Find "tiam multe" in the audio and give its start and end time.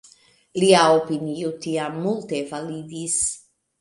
1.65-2.41